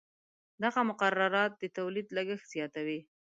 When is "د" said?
1.57-1.63